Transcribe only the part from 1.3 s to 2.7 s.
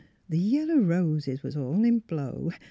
was all in blow.